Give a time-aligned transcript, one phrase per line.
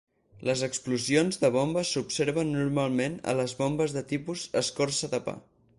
[0.47, 5.43] Les explosions de bomba s'observen normalment a les bombes de tipus "escorça de pa".